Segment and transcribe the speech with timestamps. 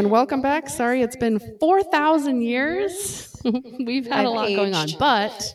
[0.00, 0.12] Everyone.
[0.12, 0.70] Welcome back.
[0.70, 3.36] Sorry, it's been 4,000 years.
[3.84, 5.54] We've had a lot going on, but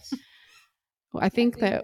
[1.20, 1.84] I think that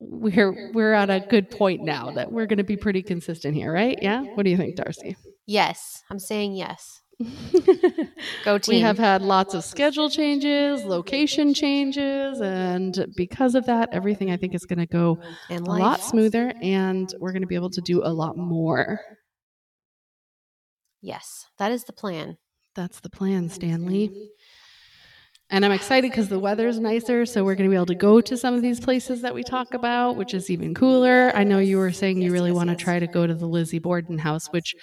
[0.00, 3.72] we're we're at a good point now that we're going to be pretty consistent here,
[3.72, 3.96] right?
[4.02, 4.22] Yeah.
[4.34, 5.16] What do you think, Darcy?
[5.46, 7.02] Yes, I'm saying yes.
[8.44, 8.74] Go team.
[8.74, 14.36] we have had lots of schedule changes, location changes, and because of that, everything I
[14.36, 17.80] think is going to go a lot smoother, and we're going to be able to
[17.80, 18.98] do a lot more.
[21.02, 22.38] Yes, that is the plan.
[22.74, 24.30] That's the plan, Stanley.
[25.50, 28.22] And I'm excited because the weather's nicer, so we're going to be able to go
[28.22, 31.30] to some of these places that we talk about, which is even cooler.
[31.34, 33.78] I know you were saying you really want to try to go to the Lizzie
[33.78, 34.74] Borden house, which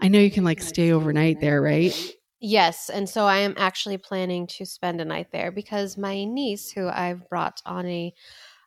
[0.00, 1.94] I know you can like stay overnight there, right?
[2.40, 6.70] Yes, and so I am actually planning to spend a night there because my niece,
[6.70, 8.12] who I've brought on a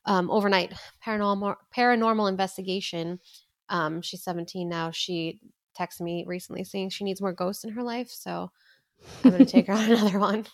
[0.06, 0.74] um, overnight
[1.06, 3.20] paranormal paranormal investigation,
[3.68, 4.92] um, she's 17 now.
[4.92, 5.42] She
[5.80, 8.52] texted me recently saying she needs more ghosts in her life, so
[9.24, 10.46] I'm going to take her on another one.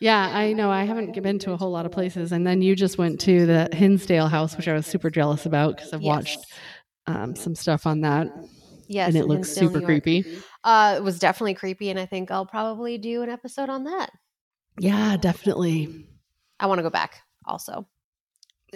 [0.00, 0.70] Yeah, I know.
[0.70, 3.44] I haven't been to a whole lot of places, and then you just went to
[3.44, 6.16] the Hinsdale house, which I was super jealous about because I've Yes.
[6.16, 6.46] watched
[7.06, 8.28] um, some stuff on that,
[8.88, 10.24] Yes, and it looks Hinsdale, super creepy.
[10.64, 14.10] Uh, it was definitely creepy, and I think I'll probably do an episode on that.
[14.78, 16.06] Yeah, definitely.
[16.58, 17.86] I want to go back also.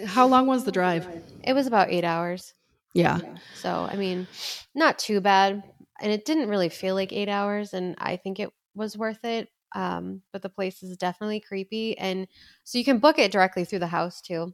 [0.05, 1.07] How long was the drive?
[1.43, 2.53] It was about eight hours.
[2.95, 3.19] Yeah.
[3.53, 4.25] So, I mean,
[4.73, 5.61] not too bad.
[6.01, 9.49] And it didn't really feel like eight hours, and I think it was worth it.
[9.73, 11.97] Um, but the place is definitely creepy.
[11.97, 12.27] And
[12.63, 14.53] so you can book it directly through the house too.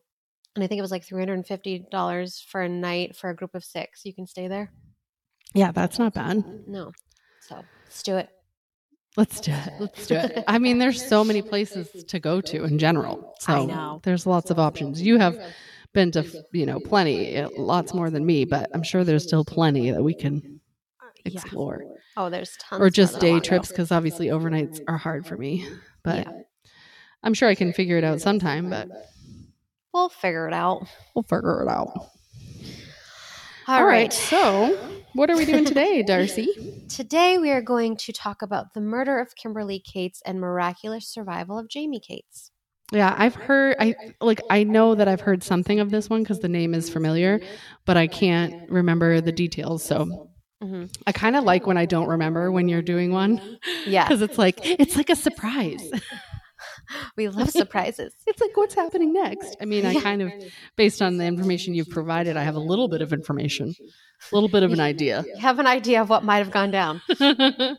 [0.55, 4.03] And I think it was like $350 for a night for a group of six.
[4.03, 4.71] You can stay there.
[5.53, 6.43] Yeah, that's not bad.
[6.67, 6.91] No.
[7.41, 8.29] So let's do it.
[9.17, 9.73] Let's do it.
[9.79, 10.43] Let's do it.
[10.47, 13.35] I mean, there's so many places to go to in general.
[13.39, 13.99] So I know.
[14.03, 15.01] there's lots of options.
[15.01, 15.39] You have
[15.93, 19.43] been to, you know, plenty, uh, lots more than me, but I'm sure there's still
[19.45, 20.59] plenty that we can
[21.25, 21.33] Yeah.
[21.33, 21.83] explore.
[22.17, 22.81] Oh, there's tons.
[22.81, 25.67] Or just day trips because obviously overnights are hard for me.
[26.03, 26.31] But Yeah.
[27.23, 28.89] I'm sure I can figure it out sometime, but
[29.93, 30.87] We'll figure it out.
[31.13, 32.07] we'll figure it out.
[33.67, 34.11] All right.
[34.11, 34.75] So,
[35.13, 36.83] what are we doing today, Darcy?
[36.89, 41.59] Today we are going to talk about the murder of Kimberly Cates and miraculous survival
[41.59, 42.50] of Jaimie Cates.
[42.91, 46.39] Yeah, I've heard I like I know that I've heard something of this one because
[46.39, 47.39] the name is familiar,
[47.85, 49.83] but I can't remember the details.
[49.83, 50.27] So
[50.61, 53.41] hmm I kind of like when I don't remember when you're doing one
[53.85, 55.89] Yeah, because it's like it's like a surprise.
[57.17, 58.13] we love surprises.
[58.27, 59.57] It's like what's happening next.
[59.61, 60.31] I mean, I kind of
[60.77, 63.73] based on the information you've provided, I have a little bit of information,
[64.31, 65.25] a little bit of an idea.
[65.35, 67.01] You have an idea of what might have gone down.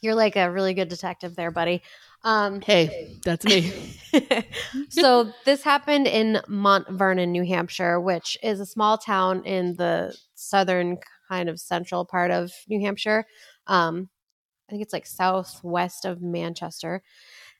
[0.00, 1.82] You're like a really good detective there, buddy.
[2.24, 3.72] Um, hey, that's me.
[4.88, 10.16] so this happened in Mount Vernon, New Hampshire, which is a small town in the
[10.34, 13.24] southern kind of central part of New Hampshire.
[13.66, 14.08] Um,
[14.68, 17.02] I think it's like southwest of Manchester.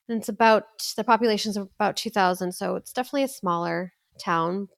[0.08, 0.64] And it's about
[0.96, 4.68] the population's about 2,000, so it's definitely a smaller town,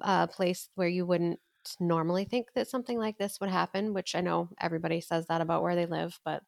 [0.00, 1.40] uh, place where you wouldn't
[1.80, 5.62] normally think that something like this would happen, which I know everybody says that about
[5.62, 6.42] where they live, but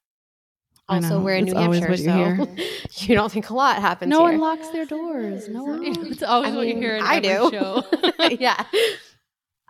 [0.91, 1.21] also know.
[1.21, 2.49] we're in New Hampshire, so
[3.06, 4.33] you don't think a lot happens no here.
[4.33, 5.49] one locks their doors.
[5.49, 5.84] No one.
[6.11, 7.51] It's always I what you hear in I every do.
[7.51, 7.84] show.
[8.41, 8.65] yeah.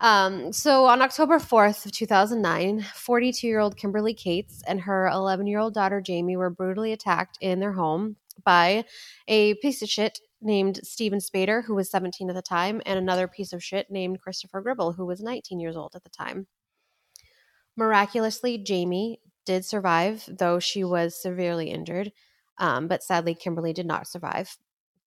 [0.00, 6.36] Um, so on October 4th of 2009, 42-year-old Kimberly Cates and her 11-year-old daughter Jaimie
[6.38, 8.84] were brutally attacked in their home by
[9.28, 13.28] a piece of shit named Steven Spader, who was 17 at the time, and another
[13.28, 16.46] piece of shit named Christopher Gribble, who was 19 years old at the time.
[17.76, 19.18] Miraculously, Jaimie
[19.50, 22.12] did survive, though she was severely injured.
[22.58, 24.56] Um, but sadly, Kimberly did not survive.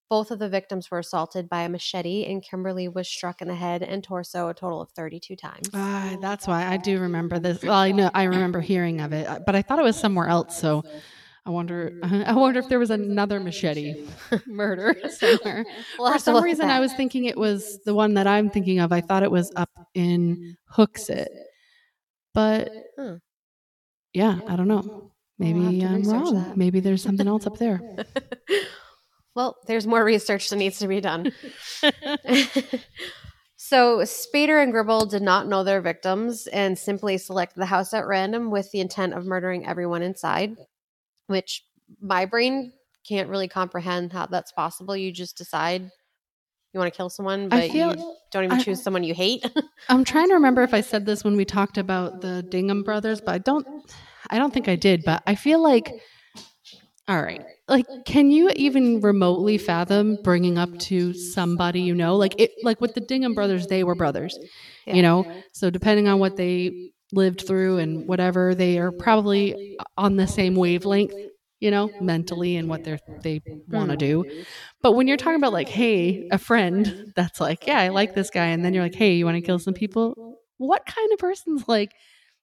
[0.09, 3.55] Both of the victims were assaulted by a machete, and Kimberly was struck in the
[3.55, 5.69] head and torso a total of 32 times.
[5.73, 7.63] Ah, that's why I do remember this.
[7.63, 10.27] Well, I know I remember hearing of it, uh, but I thought it was somewhere
[10.27, 10.57] else.
[10.59, 10.83] So
[11.45, 11.89] I wonder.
[12.03, 13.95] I wonder if there was another machete
[14.45, 15.65] murder somewhere.
[15.97, 18.91] We'll For some reason, I was thinking it was the one that I'm thinking of.
[18.91, 21.27] I thought it was up in Hooksett,
[22.33, 23.15] but Hmm.
[24.13, 25.11] Yeah, I don't know.
[25.39, 26.35] We'll Maybe I'm wrong.
[26.35, 26.57] that.
[26.57, 27.81] Maybe there's something else up there.
[29.35, 31.31] well, there's more research that needs to be done.
[33.55, 38.05] so, Spader and Gribble did not know their victims and simply selected the house at
[38.05, 40.55] random with the intent of murdering everyone inside,
[41.27, 41.63] which
[41.99, 42.71] my brain
[43.07, 44.95] can't really comprehend how that's possible.
[44.95, 45.89] You just decide
[46.73, 49.45] you want to kill someone, but feel you don't even I- choose someone you hate.
[49.89, 53.21] I'm trying to remember if I said this when we talked about the Dingman brothers,
[53.21, 53.67] but I don't
[54.29, 55.93] I don't think I did, but I feel like
[57.07, 57.43] all right.
[57.67, 62.15] Like can you even remotely fathom bringing up to somebody you know?
[62.15, 64.39] Like it like with the Dingman brothers, they were brothers.
[64.85, 64.95] Yeah.
[64.95, 65.31] You know?
[65.51, 68.55] So depending on what they lived through and whatever.
[68.55, 71.13] They are probably uh, on the same wavelength,
[71.63, 74.25] you know, mentally and what they're they want to do.
[74.81, 78.29] But when you're talking about like, hey, a friend that's like, yeah, I like this
[78.29, 80.39] guy, and then you're like, hey, you want to kill some people?
[80.57, 81.93] What kind of person's like,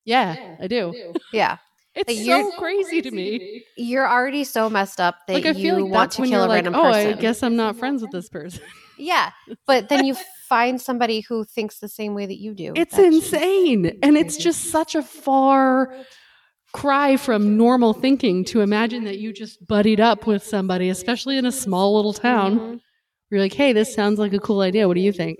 [0.04, 0.94] yeah, I do.
[1.32, 1.58] Yeah.
[1.94, 3.64] It's Like, so you're- crazy to me.
[3.76, 6.30] You're already so messed up that Like I you feel like want that's to when
[6.30, 7.18] kill you're a like, random oh, person.
[7.18, 8.62] I guess I'm not friends with this person.
[8.98, 9.30] Yeah.
[9.66, 10.14] But then you
[10.46, 12.74] find somebody who thinks the same way that you do.
[12.76, 13.98] It's insane.
[14.02, 15.94] And it's just such a far
[16.72, 21.44] cry from normal thinking to imagine that you just buddied up with somebody, especially in
[21.46, 22.58] a small little town.
[22.58, 22.80] Mhm.
[23.30, 24.86] You're like, hey, this sounds like a cool idea.
[24.88, 25.38] What do you think?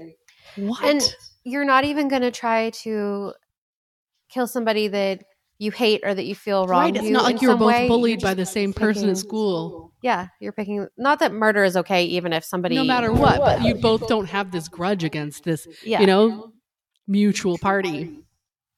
[0.56, 0.82] What?
[0.84, 3.32] And you're not even going to try to
[4.28, 5.22] kill somebody that
[5.58, 6.80] you hate or that you feel wrong.
[6.82, 6.96] right.
[6.96, 9.92] It's not like you were both bullied by the same person picking- at school.
[10.02, 10.86] Yeah, you're picking.
[10.96, 12.74] Not that murder is okay, even if somebody.
[12.74, 16.52] No matter what, but you both don't have this grudge against this, Yeah, you know,
[17.06, 18.18] mutual party.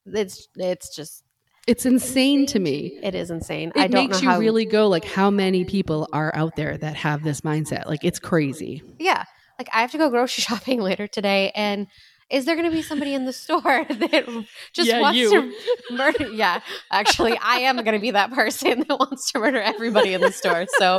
[0.07, 1.23] it's it's just
[1.67, 2.99] It's insane to me.
[3.03, 3.71] it is insane.
[3.75, 4.39] It I don't makes know you how.
[4.41, 7.87] really go like how many people are out there that have this mindset.
[7.87, 8.83] Like it's crazy.
[8.99, 9.25] yeah,
[9.59, 11.87] like I have to go grocery shopping later today, and
[12.31, 15.31] is there going to be somebody in the store that just Yeah, wants you.
[15.31, 15.53] to
[15.95, 16.29] murder?
[16.33, 16.61] Yeah,
[16.91, 20.33] actually, I am going to be that person that wants to murder everybody in the
[20.33, 20.67] store.
[20.79, 20.99] So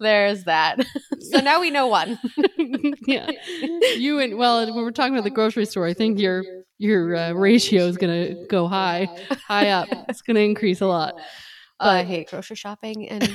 [0.00, 0.84] there's that.
[1.20, 2.18] so now we know one.
[3.06, 3.30] yeah.
[3.96, 6.42] You and well, when we're talking about the grocery store, I think your
[6.78, 9.08] your uh, ratio is going to go high,
[9.46, 9.88] high up.
[10.08, 11.14] It's going to increase a lot.
[11.78, 13.32] I hate grocery shopping and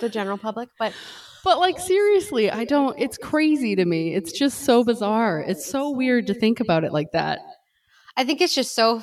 [0.00, 0.92] the general public, but
[1.44, 2.98] but like seriously, I don't.
[2.98, 4.14] It's crazy to me.
[4.14, 5.40] It's just so bizarre.
[5.40, 7.40] It's so weird to think about it like that.
[8.16, 9.02] I think it's just so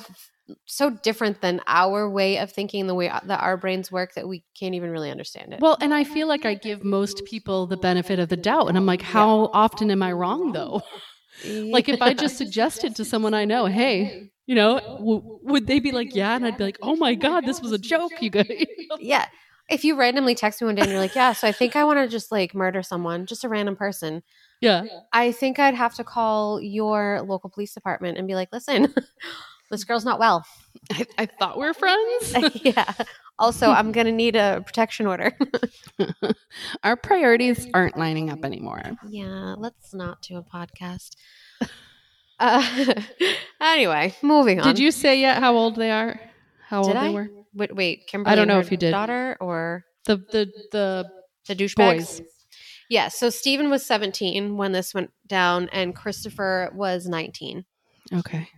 [0.64, 4.28] so different than our way of thinking, the way uh, that our brains work, that
[4.28, 5.60] we can't even really understand it.
[5.60, 8.76] Well, and I feel like I give most people the benefit of the doubt, and
[8.76, 10.82] I'm like, how often am I wrong though?
[11.44, 15.80] Like if I just suggested to someone I know, hey, you know, w- would they
[15.80, 16.34] be like, yeah?
[16.34, 18.46] And I'd be like, oh my god, this was a joke, you guys.
[19.00, 19.26] yeah,
[19.68, 21.84] if you randomly text me one day and you're like, yeah, so I think I
[21.84, 24.22] want to just like murder someone, just a random person.
[24.62, 24.84] yeah.
[25.12, 28.94] I think I'd have to call your local police department and be like, listen,
[29.70, 30.44] this girl's not well.
[30.92, 32.34] I, I thought we were friends.
[32.64, 32.92] yeah.
[33.38, 35.36] Also, I'm gonna need a protection order.
[36.82, 38.80] Our priorities aren't lining up anymore.
[39.10, 41.16] Yeah, let's not do a podcast.
[42.40, 42.94] Uh,
[43.60, 44.66] anyway, moving on.
[44.66, 46.18] Did you say yet how old they are?
[46.66, 47.08] How Did old I?
[47.08, 47.28] they were?
[47.52, 48.36] Wait, wait, Kimberly.
[48.36, 48.92] don't know if you did.
[48.92, 51.06] Daughter or The the the
[51.46, 51.76] the douchebags?
[52.18, 52.22] boys.
[52.88, 53.08] Yeah.
[53.08, 57.66] So Steven was 17 when this went down, and Christopher was 19.
[58.14, 58.48] Okay.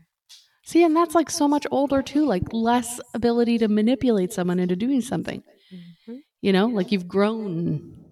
[0.68, 4.76] See, and that's like so much older too, like less ability to manipulate someone into
[4.76, 5.42] doing something.
[5.72, 6.16] Mm-hmm.
[6.42, 8.04] You know, like you've grown.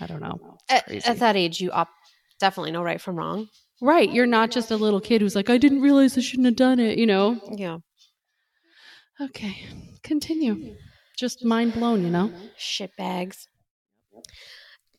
[0.00, 0.58] I don't know.
[0.68, 1.94] At, at that age, you op-
[2.40, 3.46] definitely know right from wrong.
[3.80, 4.12] Right.
[4.12, 6.80] You're not just a little kid who's like, I didn't realize I shouldn't have done
[6.80, 7.40] it, you know?
[7.52, 7.78] Yeah.
[9.20, 9.64] Okay.
[10.02, 10.74] Continue.
[11.16, 12.32] Just mind blown, you know?
[12.58, 13.46] Shitbags.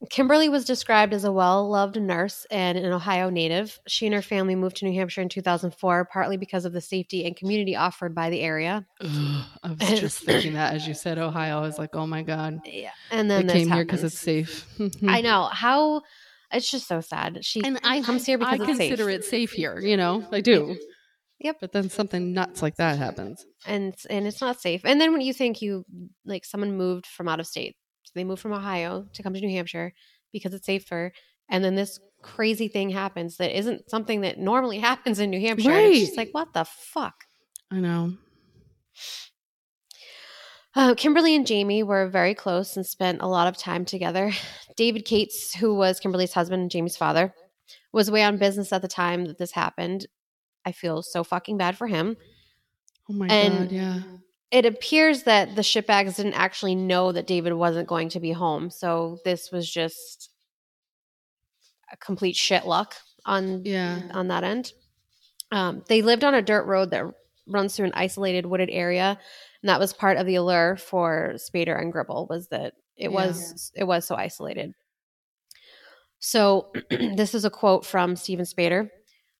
[0.10, 3.80] Kimberly was described as a well loved nurse and an Ohio native.
[3.88, 7.26] She and her family moved to New Hampshire in 2004, partly because of the safety
[7.26, 8.86] and community offered by the area.
[9.02, 11.58] Ugh, I was just thinking that as you said Ohio.
[11.60, 12.60] I was like, oh my God.
[12.66, 12.92] Yeah.
[13.12, 14.66] And then They came here because it's safe.
[15.08, 15.50] I know.
[15.52, 16.02] How
[16.52, 17.40] it's just so sad.
[17.44, 19.20] She and I comes here because I consider safe.
[19.20, 20.26] it safe here, you know?
[20.32, 20.78] I do.
[21.40, 21.58] Yep.
[21.60, 23.46] But then something nuts like that happens.
[23.66, 24.82] and and it's not safe.
[24.86, 25.84] And then when you think you
[26.26, 27.76] like someone moved from out of state,
[28.14, 29.94] they moved from Ohio to come to New Hampshire
[30.32, 31.12] because it's safer,
[31.50, 35.72] and then this crazy thing happens that isn't something that normally happens in New Hampshire.
[35.72, 36.28] And it's just Right.
[36.28, 37.16] like what the fuck.
[37.72, 38.14] I know.
[40.76, 44.32] Uh, Kimberly and Jaimie were very close and spent a lot of time together.
[44.76, 47.34] David Cates, who was Kimberly's husband and Jaimie's father,
[47.92, 50.08] was away on business at the time that this happened.
[50.66, 52.18] I feel so fucking bad for him.
[53.10, 53.72] Oh my And- God.
[53.72, 54.00] Yeah.
[54.54, 58.70] It appears that the shitbags didn't actually know that David wasn't going to be home.
[58.70, 60.30] So this was just
[61.92, 62.94] a complete shit luck
[63.26, 64.04] on Yeah.
[64.14, 64.74] on that end.
[65.52, 67.04] Um, they lived on a dirt road that
[67.48, 69.20] runs through an isolated wooded area,
[69.64, 73.72] and that was part of the allure for Spader and Gribble was that it was
[73.76, 74.76] it was so isolated.
[76.20, 78.90] So this is a quote from Steven Spader.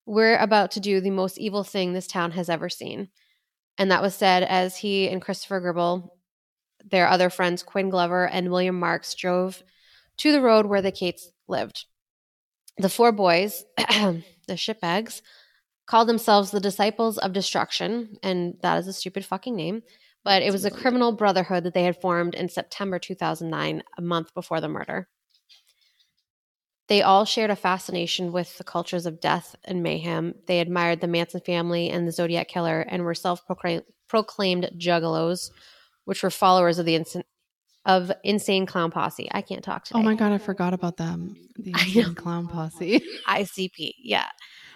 [0.08, 3.10] We're about to do the most evil thing this town has ever seen.
[3.78, 6.16] And that was said as he and Christopher Gribble,
[6.84, 9.64] their other friends, Quinn Glover and William Marks, drove
[10.18, 11.86] to the road where the Cates lived.
[12.78, 15.22] The four boys, the shitbags,
[15.86, 19.84] called themselves the Disciples of Destruction, and that is a stupid fucking name.
[20.24, 24.34] But it was a criminal brotherhood that they had formed in September 2009, a month
[24.34, 25.10] before the murder.
[26.90, 30.36] They all shared a fascination with the cultures of death and mayhem.
[30.48, 35.50] They admired the Manson family and the Zodiac Killer and were self proclaimed juggalos,
[36.06, 37.18] which were followers of the ins-
[37.86, 39.30] of Insane Clown Posse.
[39.32, 40.00] I can't talk today.
[40.00, 41.36] Oh my god, I forgot about them.
[41.58, 43.02] The Insane Clown Posse.
[43.28, 44.28] ICP, yeah.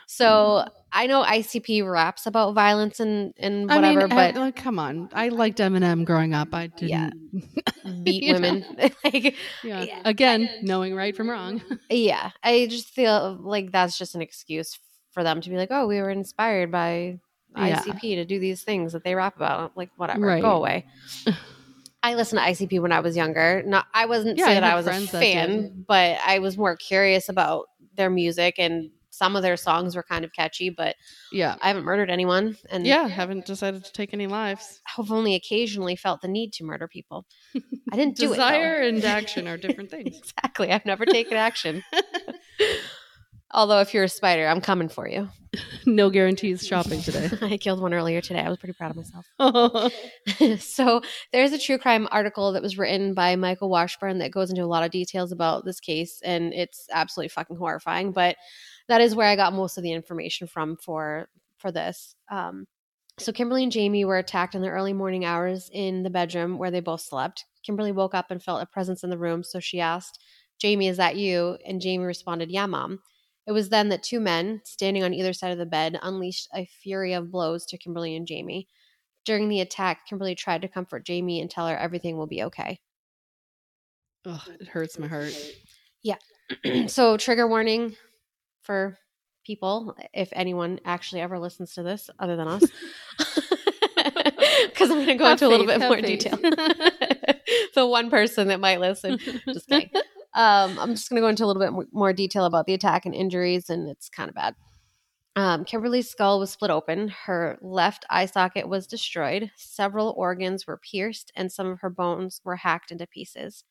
[0.07, 4.55] So I know ICP raps about violence and, and I whatever, mean, but I- like,
[4.55, 5.09] come on.
[5.13, 6.53] I liked Eminem growing up.
[6.53, 6.89] I didn't.
[6.89, 7.09] Yeah.
[8.03, 8.65] beat women.
[9.03, 9.83] like, Yeah.
[9.83, 10.01] Yeah.
[10.05, 11.61] Again, knowing right from wrong.
[11.89, 14.79] yeah, I just feel like that's just an excuse
[15.11, 17.19] for them to be like, oh, we were inspired by
[17.55, 17.81] Yeah.
[17.81, 19.75] ICP to do these things that they rap about.
[19.75, 20.41] Like, whatever, Right.
[20.41, 20.85] go away.
[22.03, 23.63] I listened to ICP when I was younger.
[23.65, 26.77] Not, I wasn't Yeah, say I that I was a fan, but I was more
[26.77, 30.69] curious about their music and some of their songs were kind of catchy.
[30.69, 30.95] But
[31.31, 31.55] yeah.
[31.61, 33.07] I haven't murdered anyone, and Yeah.
[33.07, 34.81] Haven't decided to take any lives.
[34.97, 37.25] I've only occasionally felt the need to murder people.
[37.91, 38.35] I didn't do it.
[38.35, 40.17] Desire and action are different things.
[40.17, 40.71] Exactly.
[40.71, 41.83] I've never taken action.
[43.51, 45.29] Although, if you're a spider, I'm coming for you.
[45.85, 47.29] no guarantees shopping today.
[47.41, 48.41] I killed one earlier today.
[48.41, 50.61] I was pretty proud of myself.
[50.61, 51.01] so,
[51.31, 54.65] there's a true crime article that was written by Michael Washburn that goes into a
[54.65, 58.11] lot of details about this case, and it's absolutely fucking horrifying.
[58.11, 58.35] But
[58.89, 62.15] that is where I got most of the information from for for this.
[62.29, 62.67] Um,
[63.17, 66.69] so, Kimberly and Jaimie were attacked in the early morning hours in the bedroom where
[66.69, 67.45] they both slept.
[67.63, 70.19] Kimberly woke up and felt a presence in the room, so she asked,
[70.61, 71.57] Jaimie, is that you?
[71.65, 72.99] And Jaimie responded, Yeah, mom.
[73.47, 76.65] It was then that two men, standing on either side of the bed, unleashed a
[76.65, 78.67] fury of blows to Kimberly and Jaimie.
[79.23, 82.81] During the attack, Kimberly tried to comfort Jaimie and tell her everything will be okay.
[84.25, 85.33] Oh, it hurts my heart.
[86.03, 86.17] Yeah.
[86.87, 87.95] so, trigger warning
[88.63, 88.97] for
[89.45, 92.63] people, if anyone actually ever listens to this other than us,
[94.65, 96.05] because I'm going to go Have into a little bit more faith.
[96.05, 96.37] detail.
[97.75, 99.17] the one person that might listen.
[99.47, 99.89] Just kidding.
[100.37, 103.07] Um, I'm just going to go into a little bit more detail about the attack
[103.07, 104.53] and injuries, and it's kind of bad.
[105.35, 107.09] Um, Kimberly's skull was split open.
[107.25, 109.49] Her left eye socket was destroyed.
[109.55, 113.63] Several organs were pierced, and some of her bones were hacked into pieces.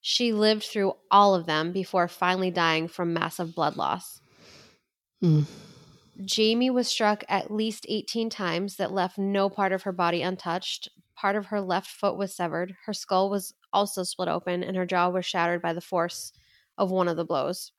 [0.00, 4.20] She lived through all of them before finally dying from massive blood loss.
[5.22, 5.46] Mm.
[6.22, 10.88] Jaimie was struck at least 18 times that left no part of her body untouched.
[11.16, 12.74] Part of her left foot was severed.
[12.86, 16.32] Her skull was also split open, and her jaw was shattered by the force
[16.78, 17.72] of one of the blows.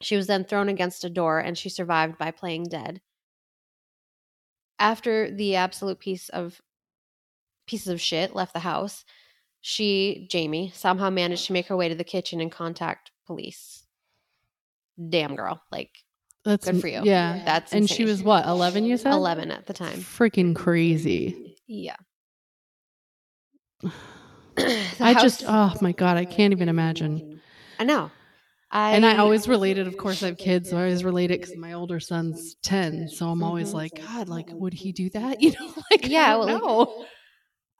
[0.00, 3.00] She was then thrown against a door, and she survived by playing dead.
[4.78, 6.60] After the absolute piece of
[7.66, 9.04] pieces of shit left the house,
[9.60, 13.84] she, Jaimie, somehow managed to make her way to the kitchen and contact police.
[15.08, 15.90] Damn girl, like
[16.44, 17.02] That's Good for you.
[17.04, 17.42] Yeah.
[17.44, 19.12] that's and she was what, 11 you said?
[19.12, 19.98] 11 at the time.
[19.98, 21.56] Freaking crazy.
[21.66, 21.96] Yeah.
[25.00, 27.40] I just, oh my God, I can't even imagine.
[27.78, 28.10] I know.
[28.70, 31.40] I and I always related, of course, I have kids, so I always relate it
[31.40, 33.08] because my older son's 10.
[33.08, 34.16] So I'm always like, mm-hmm.
[34.18, 35.40] God, like, would he do that?
[35.40, 37.08] You know, like, Yeah, I well, don't like.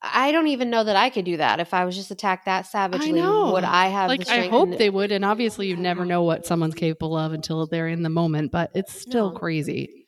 [0.01, 2.67] I don't even know that I could do that if I was just attacked that
[2.67, 3.13] savagely.
[3.13, 3.53] know.
[3.53, 5.11] Would I have like, I hope and- they would.
[5.13, 8.71] And obviously, you never know what someone's capable of until they're in the moment, but
[8.75, 9.39] it's still No.
[9.39, 10.07] crazy.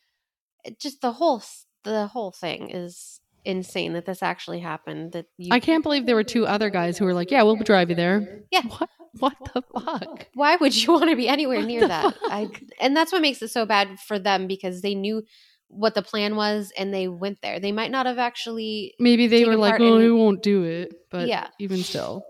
[0.65, 1.43] it- just the whole
[1.85, 5.13] the whole thing is insane that this actually happened.
[5.13, 7.57] That you, I can't believe there were two other guys who were like, Yeah, we'll
[7.57, 8.43] drive you there.
[8.51, 8.63] Yeah.
[8.63, 10.27] What, what the fuck?
[10.35, 12.15] why would you want to be anywhere What near that?
[12.25, 12.49] I,
[12.81, 15.25] and that's what makes it so bad for them because they knew
[15.67, 17.59] what the plan was and they went there.
[17.59, 20.95] They might not have actually Maybe they were like, Oh, and- we won't do it.
[21.11, 21.49] But Yeah.
[21.59, 22.25] even still.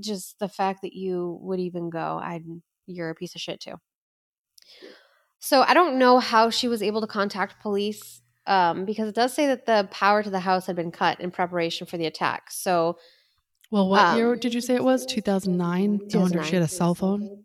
[0.00, 2.40] just the fact that you would even go i
[2.86, 3.74] you're a piece of shit too
[5.38, 9.32] so i don't know how she was able to contact police um, because it does
[9.32, 12.50] say that the power to the house had been cut in preparation for the attack
[12.50, 12.96] so
[13.70, 15.04] Well, what Um, year did you say it was?
[15.06, 16.00] 2009?
[16.12, 17.44] No wonder she had a cell phone.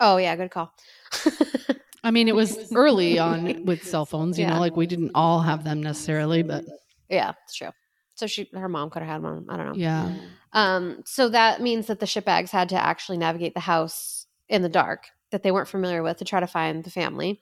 [0.00, 0.72] oh yeah good call
[2.06, 4.52] I mean, it was early on with cell phones, you Yeah.
[4.54, 6.64] know, like we didn't all have them necessarily, but
[7.08, 7.70] yeah it's true
[8.14, 10.10] so she her mom could have had one i don't know yeah.
[10.52, 14.68] Um, so that means that the shitbags had to actually navigate the house in the
[14.68, 17.40] dark that they weren't familiar with to try to find the family.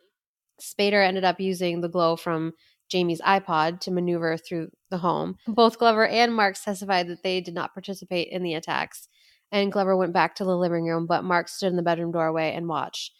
[0.61, 2.52] Spader ended up using the glow from
[2.92, 5.37] Jaimie's iPod to maneuver through the home.
[5.47, 9.09] Both Glover and Marks testified that they did not participate in the attacks,
[9.50, 12.52] and Glover went back to the living room, but Mark stood in the bedroom doorway
[12.54, 13.12] and watched.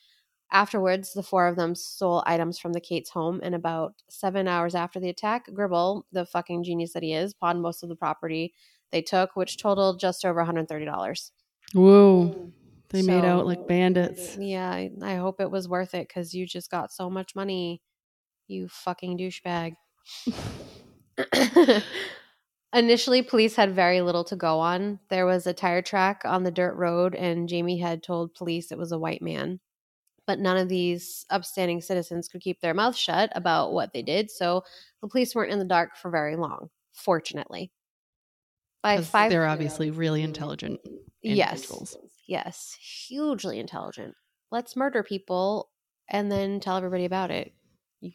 [0.53, 4.75] Afterwards, the four of them stole items from the Cates' home, and about seven hours
[4.75, 8.53] after the attack, Gribble, the fucking genius that he is, pawned most of the property
[8.91, 11.31] they took, which totaled just over $130.
[11.73, 12.53] Whoa.
[12.93, 14.37] They made out like bandits.
[14.37, 17.81] Yeah, I, I hope it was worth it because you just got so much money,
[18.49, 19.75] you fucking douchebag.
[22.75, 24.99] Initially, police had very little to go on.
[25.11, 28.79] There was a tire track on the dirt road, and Jaimie had told police it
[28.79, 29.61] was a white man.
[30.27, 34.31] But none of these upstanding citizens could keep their mouth shut about what they did,
[34.31, 34.63] so
[35.03, 37.73] the police weren't in the dark for very long, fortunately.
[38.83, 40.81] By five, they're obviously really intelligent
[41.23, 41.97] yes.
[42.33, 42.77] Yes,
[43.09, 44.15] hugely intelligent.
[44.51, 45.69] Let's murder people
[46.09, 47.53] and then tell everybody about it.
[48.01, 48.11] You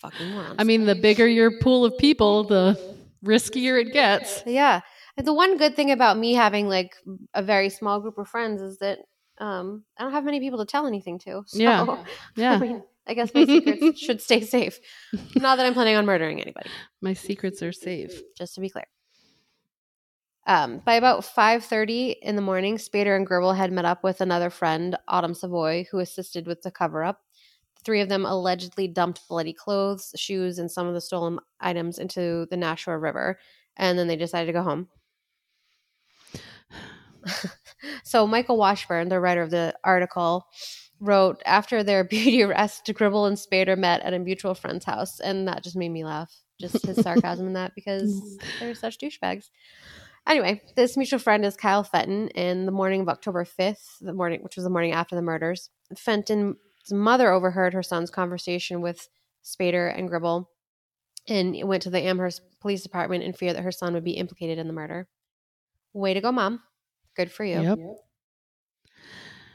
[0.00, 0.56] fucking morons.
[0.58, 2.78] I mean, the bigger your pool of people, the
[3.24, 4.42] riskier it gets.
[4.46, 4.80] Yeah.
[5.16, 6.96] And the one good thing about me having like
[7.34, 8.98] a very small group of friends is that
[9.38, 11.42] um, I don't have many people to tell anything to.
[11.46, 11.82] So, Yeah.
[11.86, 12.04] I
[12.36, 12.58] Yeah.
[12.58, 14.78] mean, I guess my secrets should stay safe.
[15.36, 18.20] Not that I'm planning on murdering anybody, My secrets are safe.
[18.38, 18.86] just to be clear.
[20.46, 24.50] Um, by about 5.30 in the morning, Spader and Gribble had met up with another
[24.50, 27.20] friend, Autumn Savoy, who assisted with the cover-up.
[27.76, 31.98] The three of them allegedly dumped bloody clothes, shoes, and some of the stolen items
[31.98, 33.38] into the Nashua River,
[33.76, 34.88] and then they decided to go home.
[38.04, 40.46] so Michael Washburn, the writer of the article,
[41.00, 45.48] wrote after their beauty arrest, Gribble and Spader met at a mutual friend's house, and
[45.48, 46.34] that just made me laugh.
[46.60, 49.48] Just his sarcasm in that because they're such douchebags.
[50.26, 52.28] Anyway, this mutual friend is Kyle Fenton.
[52.28, 55.70] In the morning of October 5th, the morning which was the morning after the murders,
[55.96, 56.56] Fenton's
[56.90, 59.08] mother overheard her son's conversation with
[59.44, 60.48] Spader and Gribble
[61.28, 64.58] and went to the Amherst Police Department in fear that her son would be implicated
[64.58, 65.08] in the murder.
[65.92, 66.60] Way to go, mom.
[67.16, 67.60] Good for you.
[67.60, 67.78] Yep.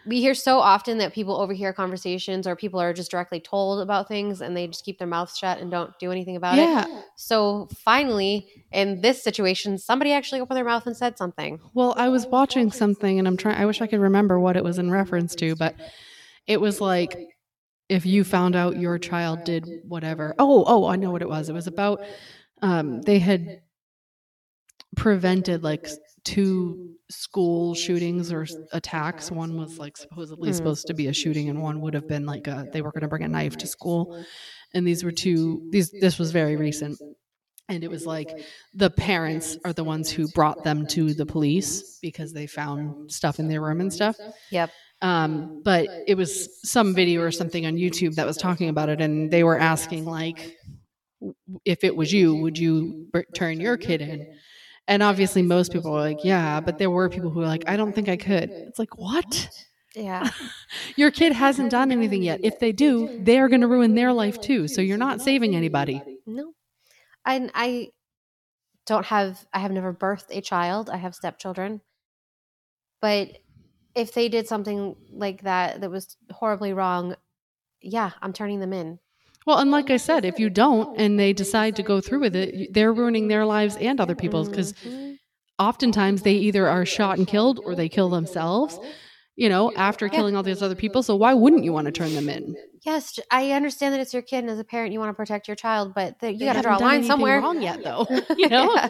[0.07, 4.07] We hear so often that people overhear conversations or people are just directly told about
[4.07, 6.61] things and they just keep their mouths shut and don't do anything about it.
[6.61, 6.85] Yeah.
[7.15, 11.59] So finally, in this situation, somebody actually opened their mouth and said something.
[11.73, 14.63] Well, I was watching something and I'm trying, I wish I could remember what it
[14.63, 15.75] was in reference to, but
[16.45, 17.17] it was like
[17.89, 20.35] if you found out your child did whatever.
[20.39, 21.49] Oh, oh, I know what it was.
[21.49, 22.01] It was about,
[22.61, 23.61] um, they had
[24.95, 25.87] prevented like
[26.25, 29.31] two school shootings or attacks.
[29.31, 30.55] One was like supposedly Mhm.
[30.55, 33.03] supposed to be a shooting, and one would have been like a, they were going
[33.03, 34.25] to bring a knife to school.
[34.73, 36.99] And these were two, these, this was very recent.
[37.69, 38.29] And it was like
[38.73, 43.39] the parents are the ones who brought them to the police because they found stuff
[43.39, 44.17] in their room and stuff.
[44.51, 44.69] Yep.
[45.01, 49.01] Um, but it was some video or something on YouTube that was talking about it,
[49.01, 50.57] and they were asking like,
[51.65, 54.27] if it was you, would you br- turn your kid in?
[54.88, 57.76] And obviously, most people were like, yeah, but there were people who were like, I
[57.76, 58.52] don't think I could.
[58.52, 59.50] It's like, what?
[59.95, 60.30] Yeah.
[60.95, 62.41] Your kid hasn't done anything yet.
[62.43, 64.67] If they do, they're going to ruin their life too.
[64.67, 66.02] So you're not saving anybody.
[66.28, 66.54] No.
[67.26, 67.89] I I
[68.86, 70.89] don't have I have never birthed a child.
[70.89, 71.82] I have stepchildren.
[73.02, 73.30] But
[73.95, 77.15] if they did something like that that was horribly wrong,
[77.82, 79.00] yeah, I'm turning them in.
[79.45, 82.36] Well, and like I said, if you don't and they decide to go through with
[82.36, 84.73] it, they're ruining their lives and other people's because
[85.60, 88.79] oftentimes they either are shot and killed or they kill themselves,
[89.36, 91.03] you know, after killing all these other people.
[91.03, 92.55] So why wouldn't you want to turn them in?
[92.86, 95.47] Yes, I understand that it's your kid and as a parent you want to protect
[95.47, 97.39] your child, but the, you got to draw a line somewhere.
[97.39, 98.08] wrong yet, though.
[98.38, 98.73] you know?
[98.73, 98.88] yeah.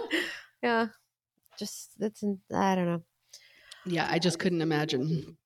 [0.61, 0.87] yeah.
[1.57, 3.01] Just it's I don't know.
[3.85, 5.37] Yeah, I just couldn't imagine.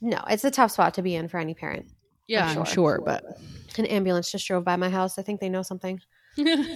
[0.00, 1.86] No, it's a tough spot to be in for any parent.
[2.26, 2.74] Yeah, I'm I'm sure.
[2.74, 3.24] sure, but
[3.78, 5.18] An ambulance just drove by my house.
[5.18, 6.00] I think they know something.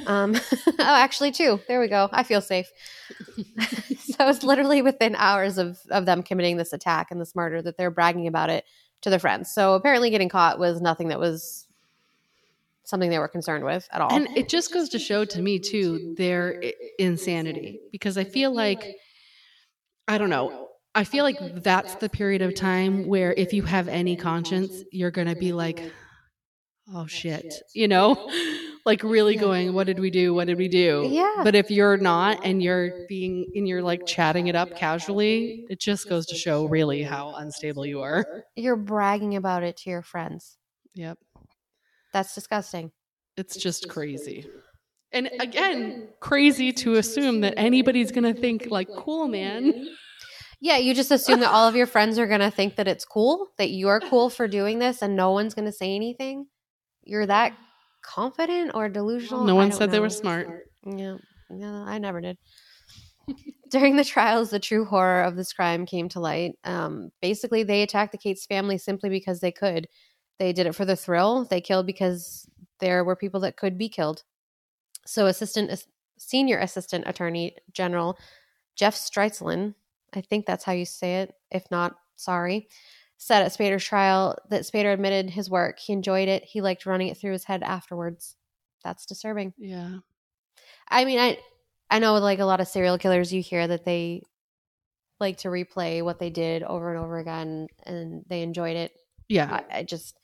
[0.06, 1.60] Um, oh, actually, two.
[1.66, 2.08] There we go.
[2.12, 2.70] I feel safe.
[3.98, 7.76] so it's literally within hours of of them committing this attack and this murder that
[7.76, 8.64] they're bragging about it
[9.02, 9.50] to their friends.
[9.52, 11.66] So apparently, getting caught was nothing that was
[12.84, 14.10] something they were concerned with at all.
[14.12, 16.62] and it just goes to show to me too their
[16.98, 18.96] insanity because I feel like
[20.06, 20.67] I don't know.
[20.98, 25.12] I feel like that's the period of time where if you have any conscience, you're
[25.12, 25.80] going to be like,
[26.92, 28.28] oh shit, you know?
[28.86, 30.32] Like really going, what did we do?
[30.32, 31.06] What did we do?
[31.10, 31.42] Yeah.
[31.44, 35.78] But if you're not and you're being and you're like chatting it up casually, it
[35.78, 38.24] just goes to show really how unstable you are.
[38.56, 40.56] You're bragging about it to your friends.
[40.94, 41.18] Yep.
[42.14, 42.90] That's disgusting.
[43.36, 44.46] It's just crazy.
[45.12, 49.86] And again, crazy to assume that anybody's going to think like, cool, man.
[50.60, 53.04] Yeah, you just assume that all of your friends are going to think that it's
[53.04, 56.46] cool, that you're cool for doing this, and no one's going to say anything.
[57.04, 57.52] You're that
[58.02, 59.44] confident or delusional?
[59.44, 60.48] No one said they were smart.
[60.84, 61.16] Yeah,
[61.50, 62.38] no, I never did.
[63.70, 66.52] During the trials, the true horror of this crime came to light.
[66.64, 69.86] Um, basically, they attacked the Cates family simply because they could.
[70.38, 71.44] They did it for the thrill.
[71.44, 72.48] They killed because
[72.80, 74.24] there were people that could be killed.
[75.06, 75.84] So, assistant,
[76.18, 78.18] senior assistant attorney general
[78.76, 79.74] Jeff Streitzelin,
[80.14, 81.34] I think that's how you say it.
[81.50, 82.68] If not, sorry,
[83.16, 85.78] said at Spader's trial that Spader admitted his work.
[85.78, 86.44] He enjoyed it.
[86.44, 88.36] He liked running it through his head afterwards.
[88.84, 89.52] That's disturbing.
[89.58, 89.98] Yeah.
[90.88, 91.38] I mean, I
[91.90, 94.22] I know, like a lot of serial killers, you hear that they
[95.20, 98.92] like to replay what they did over and over again, and they enjoyed it.
[99.28, 99.62] Yeah.
[99.70, 100.16] I, I just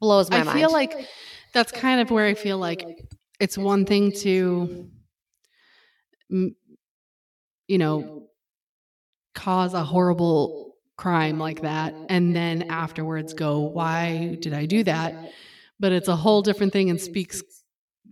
[0.00, 0.58] blows my I mind.
[0.58, 1.08] I feel like
[1.52, 2.86] that's kind of where I feel like
[3.40, 4.90] it's one thing to,
[6.30, 6.56] m-
[7.68, 8.28] you know,
[9.34, 15.32] cause a horrible crime like that and then afterwards go, why did I do that?
[15.78, 17.42] But it's a whole different thing and speaks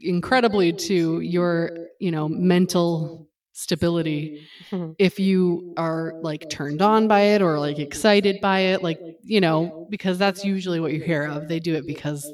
[0.01, 4.47] incredibly to your, you know, mental stability
[4.99, 9.41] if you are like turned on by it or like excited by it like you
[9.41, 12.33] know because that's usually what you hear of they do it because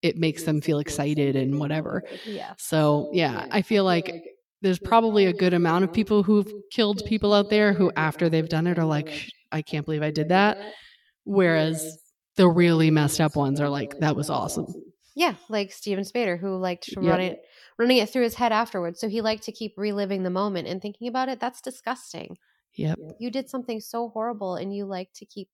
[0.00, 2.54] it makes them feel excited and whatever yeah.
[2.56, 7.32] so yeah i feel like there's probably a good amount of people who've killed people
[7.32, 10.58] out there who after they've done it are like i can't believe i did that
[11.24, 11.98] whereas
[12.36, 14.66] the really messed up ones are like that was awesome
[15.14, 17.10] Yeah, like Steven Spader, who liked to Yep.
[17.10, 17.40] run it,
[17.76, 19.00] running it through his head afterwards.
[19.00, 21.40] So he liked to keep reliving the moment and thinking about it.
[21.40, 22.36] That's disgusting.
[22.76, 25.48] yep You did something so horrible, and you like to keep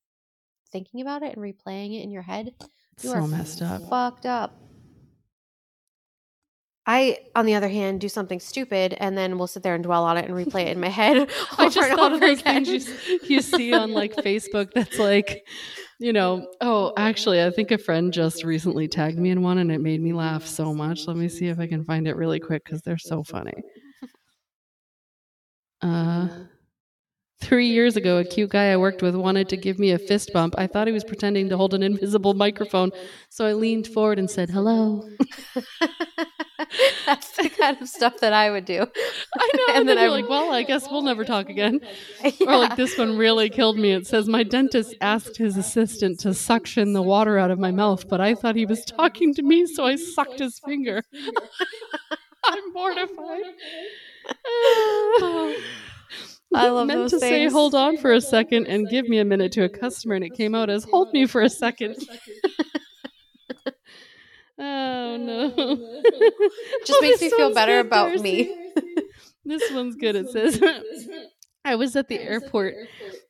[0.71, 2.51] thinking about it and replaying it in your head.
[3.03, 4.53] You so are messed up Fucked up.
[6.87, 10.05] I, on the other hand, do something stupid, and then we'll sit there and dwell
[10.05, 12.65] on it and replay it in my head I just thought of those again.
[12.65, 15.47] things you, you see on like Facebook that's like,
[15.99, 19.73] you know, oh, actually, I think a friend just recently tagged me in one and
[19.73, 21.07] it made me laugh so much.
[21.07, 23.55] Let me see if I can find it really quick because they're so funny.
[25.81, 26.29] Uh,
[27.41, 30.33] three years ago, a cute guy I worked with wanted to give me a fist
[30.33, 30.55] bump.
[30.59, 32.91] I thought he was pretending to hold an invisible microphone,
[33.29, 35.09] so I leaned forward and said, hello.
[37.07, 38.87] That's the kind of stuff that I would do.
[39.39, 39.65] I know.
[39.69, 41.81] And And then then you're I- like, well, I guess we'll never talk again.
[42.47, 43.93] Or like this one really killed me.
[43.93, 48.09] It says my dentist asked his assistant to suction the water out of my mouth,
[48.09, 51.03] but I thought he was talking to me, so I sucked his finger.
[52.45, 53.43] I'm mortified.
[56.57, 59.51] I love meant to say hold on for a second and give me a minute
[59.53, 61.97] to a customer, and it came out as hold me for a second.
[64.59, 65.51] Oh no!
[66.87, 68.55] Just Oh, makes me feel better about me.
[69.45, 70.17] this one's good.
[70.17, 70.61] It says.
[71.67, 72.75] I was at the airport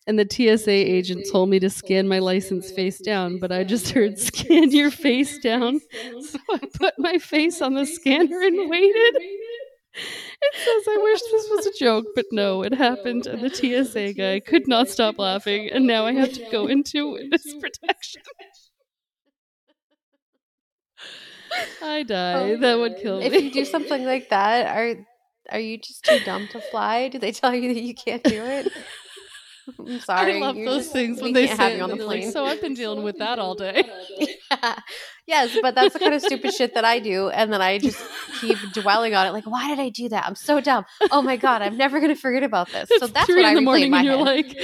[0.09, 3.91] and the TSA agent told me to scan my license face down, but I just
[3.91, 5.79] heard scan your face down.
[6.21, 9.15] So I put my face on the scanner and waited.
[9.97, 13.29] It says, I wish this was a joke, but no, it happened.
[13.29, 17.13] And the TSA guy could not stop laughing, and now I have to go into
[17.13, 18.23] witness protection.
[21.83, 22.33] I die.
[22.35, 23.27] Oh, that would kill me.
[23.27, 24.95] If you do something like that, are
[25.51, 27.09] are you just too dumb to fly?
[27.09, 28.73] Do they tell you that you can't do it?
[29.79, 30.37] I'm sorry.
[30.37, 32.21] I love you're those just- things when they say have you on the they're like,
[32.21, 32.33] plane.
[32.33, 33.85] so I've been dealing with that all day.
[34.51, 34.79] Yeah.
[35.27, 37.99] Yes, but that's the kind of stupid shit that I do, and then I just
[38.41, 39.31] keep dwelling on it.
[39.33, 40.27] Like, why did I do that?
[40.27, 40.85] I'm so dumb.
[41.11, 42.89] Oh my god, I'm never gonna forget about this.
[42.99, 44.27] So that's three what I in the morning in my and you're head.
[44.27, 44.57] like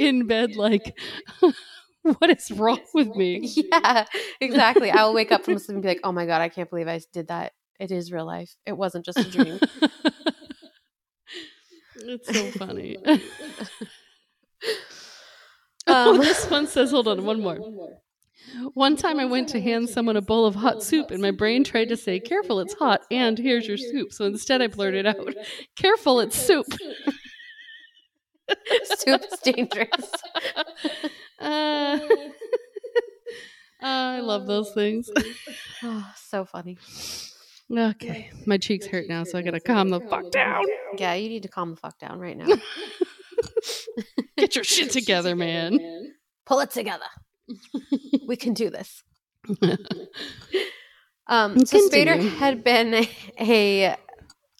[0.00, 0.98] in bed like
[2.18, 3.40] what is wrong with me?
[3.54, 4.06] Yeah,
[4.40, 4.90] exactly.
[4.90, 6.88] I will wake up from sleep and be like, "Oh my god, I can't believe
[6.88, 7.52] I did that.
[7.78, 8.54] It is real life.
[8.66, 9.60] It wasn't just a dream."
[11.96, 12.96] it's so funny.
[15.86, 17.58] oh, Um, this one says, hold on, one more.
[18.74, 21.62] One time I went to hand someone a bowl of hot soup and my brain
[21.64, 24.12] tried to say, careful, it's hot, and here's your soup.
[24.12, 25.34] So instead I blurted out,
[25.76, 26.66] careful, it's soup.
[28.84, 30.10] Soup is dangerous.
[31.42, 31.98] Uh,
[33.82, 35.10] I love those things.
[35.84, 36.78] Oh, so funny.
[37.76, 40.62] Okay, my cheeks hurt now, so I gotta calm the fuck down.
[40.96, 42.46] Yeah, you need to calm the fuck down right now.
[44.38, 46.12] Get your shit together, man.
[46.46, 47.06] Pull it together.
[48.28, 49.02] we can do this.
[51.26, 53.04] Um, so Spader had been
[53.40, 53.96] a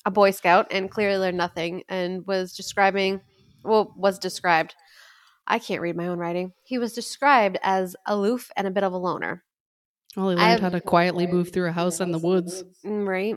[0.05, 3.21] a Boy Scout and clearly learned nothing, and was describing,
[3.62, 4.75] well, was described.
[5.46, 6.52] I can't read my own writing.
[6.64, 9.42] He was described as aloof and a bit of a loner.
[10.16, 12.64] Well, he learned have- how to quietly move through a house in the woods.
[12.85, 13.37] Mm, Right.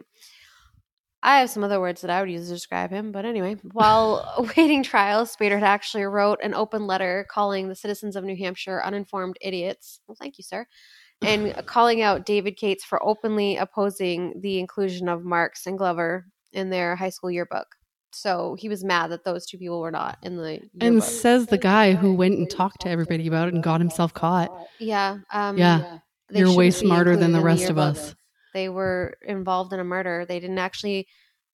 [1.24, 4.32] I have some other words that I would use to describe him, but anyway, while
[4.38, 8.84] awaiting trial, Spader had actually wrote an open letter calling the citizens of New Hampshire
[8.84, 10.02] uninformed idiots.
[10.08, 10.68] Well, thank you, sir.
[11.22, 16.70] And calling out David Cates for openly opposing the inclusion of Marks and Glover in
[16.70, 17.68] their high school yearbook.
[18.16, 20.70] So he was mad that those two people were not in the yearbook.
[20.80, 24.14] And says the guy who went and talked to everybody about it and got himself
[24.14, 24.50] caught.
[24.80, 26.00] yeah, um, Yeah.
[26.32, 28.16] You're way smarter than the in rest of us.
[28.54, 30.26] They were involved in a murder.
[30.26, 31.08] They didn't actually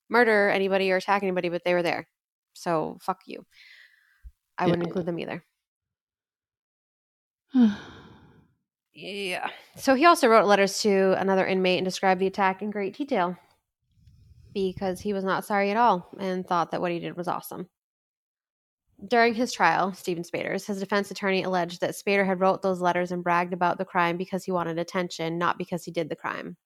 [0.08, 2.08] murder anybody or attack anybody, but they were there.
[2.54, 3.46] So fuck you.
[4.58, 5.44] I wouldn't include them either.
[8.94, 9.48] Yeah.
[9.78, 13.38] So he also wrote letters to another inmate and described the attack in great detail.
[14.54, 17.70] Because he was not sorry at all and thought that what he did was awesome.
[19.08, 23.12] During his trial, Steven Spaders, his defense attorney alleged that Spader had wrote those letters
[23.12, 26.58] and bragged about the crime because he wanted attention, not because he did the crime.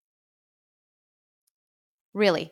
[2.13, 2.51] Really?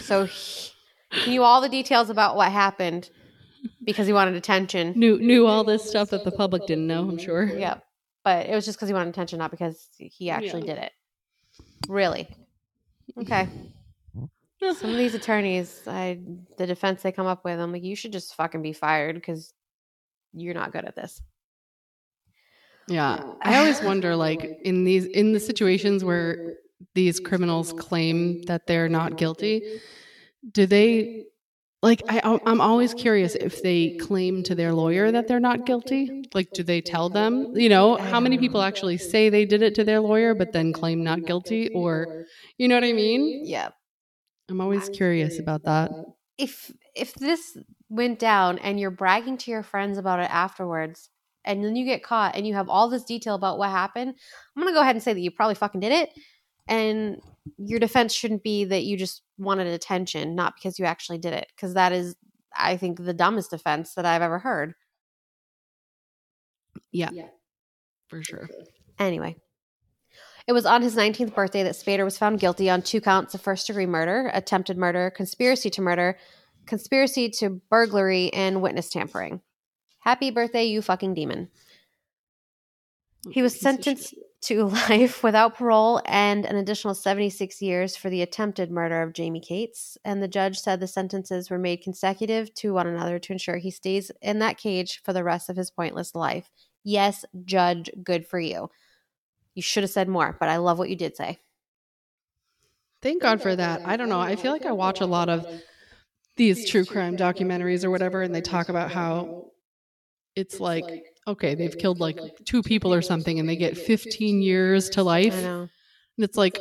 [0.00, 0.70] So he,
[1.12, 3.10] he knew all the details about what happened
[3.84, 4.92] because he wanted attention.
[4.96, 7.08] Knew knew all this stuff that the public didn't know.
[7.08, 7.44] I'm sure.
[7.44, 7.78] Yeah,
[8.24, 10.74] but it was just because he wanted attention, not because he actually Yeah.
[10.74, 10.92] did it.
[11.88, 12.28] Really?
[13.18, 13.48] Okay.
[14.70, 16.20] Some of these attorneys, I
[16.56, 19.52] the defense they come up with, I'm like, you should just fucking be fired because
[20.32, 21.20] you're not good at this.
[22.88, 23.22] Yeah.
[23.42, 26.54] I always wonder like in these in the situations where
[26.94, 29.80] these criminals claim that they're not guilty,
[30.52, 31.24] do they
[31.82, 36.24] like I I'm always curious if they claim to their lawyer that they're not guilty.
[36.34, 39.74] Like do they tell them, you know, how many people actually say they did it
[39.76, 42.26] to their lawyer but then claim not guilty or
[42.58, 43.44] you know what I mean?
[43.44, 43.70] Yeah.
[44.52, 45.90] I'm always curious about that.
[46.36, 47.56] If if this
[47.88, 51.08] went down and you're bragging to your friends about it afterwards,
[51.44, 54.14] and then you get caught and you have all this detail about what happened,
[54.54, 56.10] I'm gonna go ahead and say that you probably fucking did it.
[56.68, 57.16] And
[57.56, 61.48] your defense shouldn't be that you just wanted attention, not because you actually did it.
[61.56, 62.14] Because that is,
[62.54, 64.74] I think, the dumbest defense that I've ever heard.
[66.92, 67.10] Yeah.
[68.08, 68.48] For sure.
[68.98, 69.36] Anyway,
[70.46, 73.40] it was on his 19th birthday that Spader was found guilty on two counts of
[73.40, 76.18] first degree murder, attempted murder, conspiracy to murder,
[76.66, 79.40] conspiracy to burglary, and witness tampering.
[80.00, 81.48] Happy birthday, you fucking demon.
[83.30, 88.70] He was sentenced to life without parole and an additional 76 years for the attempted
[88.70, 89.96] murder of Jaimie Cates.
[90.04, 93.70] And the judge said the sentences were made consecutive to one another to ensure he
[93.70, 96.50] stays in that cage for the rest of his pointless life.
[96.82, 98.70] Yes, judge, good for you.
[99.54, 101.38] You should have said more, but I love what you did say.
[103.02, 103.82] Thank God for that.
[103.84, 104.20] I don't know.
[104.20, 105.46] I feel like I watch a lot of
[106.36, 109.50] these true crime documentaries or whatever, and they talk about how
[110.36, 114.88] it's like, okay, they've killed like two people or something, and they get 15 years
[114.90, 115.34] to life.
[115.34, 115.40] I
[116.16, 116.58] And it's like,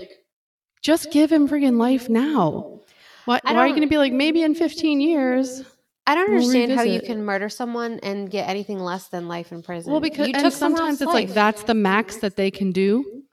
[0.82, 2.82] just give him friggin' life now.
[3.26, 5.64] Why, why are you going to be like, maybe in 15 years?
[6.08, 9.62] I don't understand how you can murder someone and get anything less than life in
[9.62, 9.92] prison.
[9.92, 13.24] Well, because You and sometimes it's like that's the max that they can do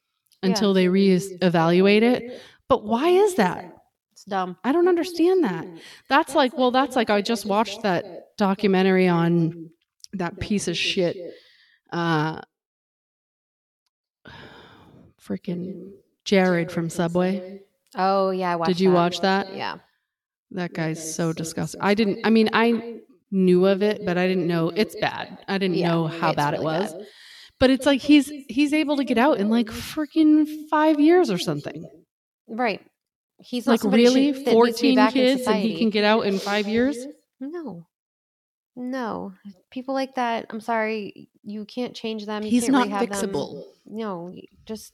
[0.43, 2.41] until they reevaluate it.
[2.69, 3.75] But why is that?
[4.13, 4.57] It's dumb.
[4.65, 5.67] I don't understand that.
[6.09, 9.71] That's like, well, that's like I just watched that documentary on
[10.13, 11.17] that piece of shit,
[11.93, 12.43] uh,
[15.21, 15.93] freaking
[16.25, 17.63] Jared from Subway.
[17.95, 18.95] Oh yeah, I watched Did you that.
[18.95, 19.55] watch that?
[19.57, 19.79] Yeah.
[20.53, 21.81] That guy's so disgusting.
[21.81, 22.21] I didn't.
[22.25, 25.39] I mean, I knew of it, but I didn't know it's bad.
[25.47, 26.93] I didn't Yeah, know how bad it was.
[26.95, 27.07] bad.
[27.61, 31.39] But it's like he's he's able to get out in like freaking five years or
[31.39, 31.85] something.
[32.49, 32.81] Right.
[33.41, 36.23] He's Like really, should- that needs to be fourteen kids, and he can get out
[36.27, 36.97] in five years.
[37.41, 37.87] No.
[38.77, 39.33] No.
[39.71, 42.43] People like that, I'm sorry, you can't change them.
[42.43, 43.31] You He's can't not rehab them.
[43.31, 43.65] fixable.
[43.87, 44.33] No,
[44.67, 44.93] just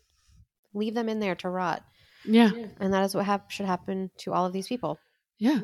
[0.73, 1.83] leave them in there to rot.
[2.27, 4.99] Yeah, And that is what hap- should happen to all of these people.
[5.39, 5.61] Yeah.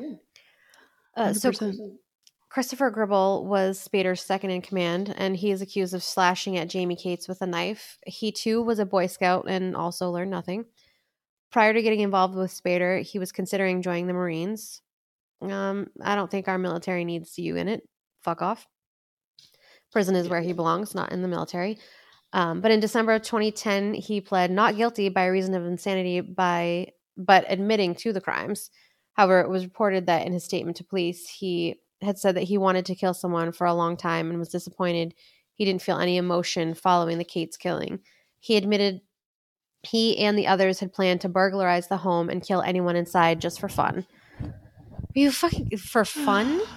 [1.15, 1.51] Uh, so
[2.49, 7.01] Christopher Gribble was Spader's second in command, and he is accused of slashing at Jaimie
[7.01, 7.97] Cates with a knife.
[8.05, 10.65] He too was a Boy Scout and also learned nothing.
[11.51, 14.81] Prior to getting involved with Spader, he was considering joining the Marines.
[15.41, 17.87] Um, I don't think our military needs you in it.
[18.21, 18.67] Fuck off.
[19.91, 21.77] Prison is where he belongs, not in the military.
[22.33, 26.87] Um, but in December of 2010, he pled not guilty by reason of insanity by
[27.17, 28.71] but admitting to the crimes.
[29.13, 32.57] However, it was reported that in his statement to police, he had said that he
[32.57, 35.13] wanted to kill someone for a long time and was disappointed
[35.61, 37.99] he didn't feel any emotion following the Cates' killing.
[38.39, 39.01] He admitted
[39.83, 43.59] he and the others had planned to burglarize the home and kill anyone inside just
[43.59, 44.07] for fun.
[44.41, 44.51] Are
[45.13, 46.61] you fucking for fun?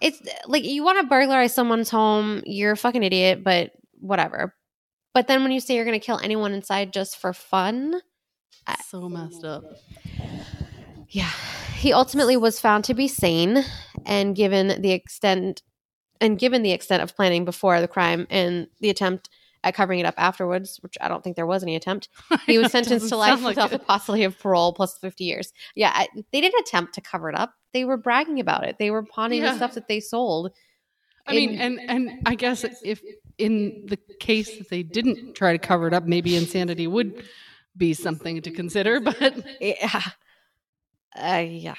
[0.00, 4.54] It's like you want to burglarize someone's home, you're a fucking idiot, but whatever.
[5.12, 8.00] But then when you say you're going to kill anyone inside just for fun,
[8.88, 9.64] so messed up.
[11.08, 11.30] Yeah.
[11.76, 13.64] He ultimately was found to be sane
[14.04, 15.62] and given the extent
[16.20, 19.28] and given the extent of planning before the crime and the attempt
[19.62, 22.08] at covering it up afterwards, which I don't think there was any attempt.
[22.46, 25.52] He was sentenced to life without the possibility of parole plus 50 years.
[25.76, 27.54] Yeah, I, they didn't attempt to cover it up.
[27.72, 28.76] They were bragging about it.
[28.78, 29.52] They were pawning Yeah.
[29.52, 30.52] the stuff that they sold.
[31.26, 33.02] I mean, and and I guess if
[33.36, 37.22] in the case that they didn't try to cover it up, maybe insanity would
[37.76, 38.98] be something to consider.
[38.98, 40.00] But Yeah.
[41.16, 41.74] Uh, yeah.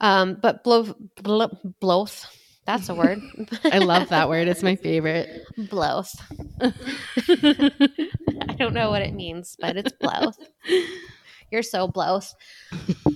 [0.00, 1.48] Um, but blow, blow,
[1.80, 2.26] blowth.
[2.66, 3.20] That's a word.
[3.64, 5.42] I love that word; it's my favorite.
[5.56, 6.14] blowth.
[6.60, 10.38] I don't know what it means, but it's blowth.
[11.50, 12.34] You're so blowth.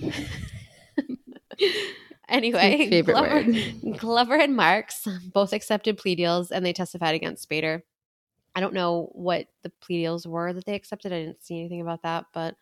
[2.29, 3.97] Anyway, favorite Glover, word.
[3.97, 7.81] Glover and Marks both accepted plea deals and they testified against Spader.
[8.53, 11.11] I don't know what the plea deals were that they accepted.
[11.11, 12.55] I didn't see anything about that, but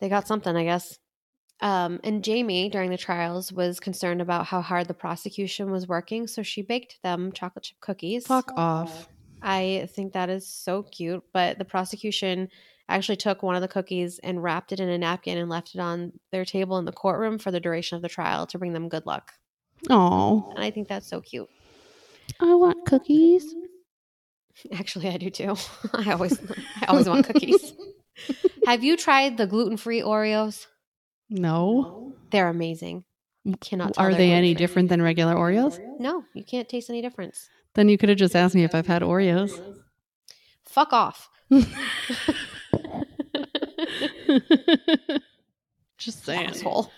[0.00, 0.98] they got something, I guess.
[1.60, 6.26] Um, and Jaimie, during the trials, was concerned about how hard the prosecution was working,
[6.26, 8.26] so she baked them chocolate chip cookies.
[8.26, 9.08] Fuck off.
[9.42, 11.22] I think that is so cute.
[11.32, 12.48] But the prosecution
[12.88, 15.80] actually took one of the cookies and wrapped it in a napkin and left it
[15.80, 18.88] on their table in the courtroom for the duration of the trial to bring them
[18.88, 19.32] good luck.
[19.90, 21.48] Oh, And I think that's so cute.
[22.40, 23.54] I want cookies.
[24.72, 25.54] Actually, I do too.
[25.92, 26.38] I always,
[26.82, 27.74] I always want cookies.
[28.66, 30.66] Have you tried the gluten-free Oreos?
[31.30, 32.14] No.
[32.30, 33.04] They're amazing.
[33.44, 33.94] You cannot.
[33.94, 34.54] Tell Are they're they any gluten-free.
[34.66, 35.78] different than regular Oreos?
[35.98, 37.48] No, you can't taste any difference.
[37.74, 39.52] Then you could have just asked me if I've had Oreos.
[40.66, 41.28] Fuck off.
[45.98, 46.46] just saying.
[46.48, 46.90] Asshole.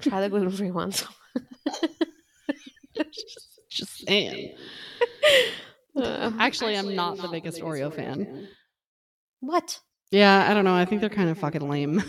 [0.00, 1.04] Try the gluten-free ones.
[3.70, 4.54] Just saying.
[5.96, 8.48] Uh, Actually, I'm not the biggest Oreo fan.
[9.38, 9.78] what?
[10.14, 10.76] Yeah, I don't know.
[10.76, 12.00] I think they're kind of fucking lame.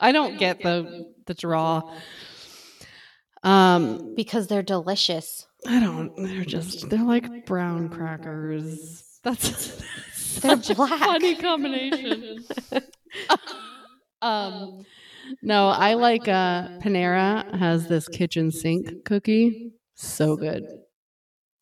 [0.00, 1.82] I don't get the the draw.
[3.44, 5.46] Um, Because they're delicious.
[5.68, 6.16] I don't.
[6.16, 9.04] They're just they're like brown crackers.
[9.22, 9.76] That's
[10.40, 10.98] They're such a black.
[10.98, 12.44] funny combination.
[14.22, 14.84] um,
[15.42, 19.74] no, I like uh Panera has this kitchen sink cookie.
[19.94, 20.64] So good.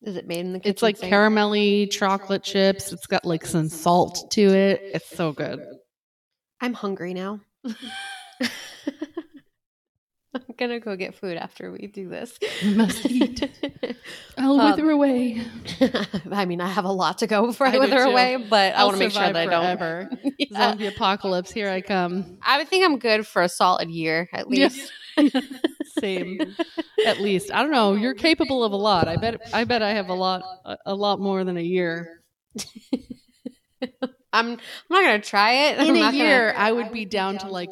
[0.03, 0.71] Is it made in the kitchen?
[0.71, 1.13] It's like sink?
[1.13, 2.91] caramelly chocolate chips.
[2.91, 4.81] It's got like some salt to it.
[4.95, 5.59] It's so good.
[6.59, 7.39] I'm hungry now.
[10.33, 12.37] I'm gonna go get food after we do this.
[12.63, 13.49] We must eat.
[14.37, 15.41] I'll Um, wither away.
[16.31, 18.77] I mean, I have a lot to go before I, I wither away, but I
[18.77, 19.77] I'll want to make sure that I don't.
[19.77, 20.09] forever.
[20.37, 20.47] Yeah.
[20.69, 22.37] Zombie apocalypse, here I come.
[22.41, 24.93] I would think I'm good for a solid year at least.
[25.99, 26.39] Same.
[27.05, 27.51] At least.
[27.53, 27.93] I don't know.
[27.93, 29.07] You're capable of a lot.
[29.07, 30.41] I bet I bet I have a lot
[30.85, 32.21] a, lot more than a year.
[34.33, 34.51] I'm.
[34.51, 34.57] I'm
[34.89, 35.79] not gonna try it.
[35.79, 37.71] I'm In not a gonna- year, I would be down to like,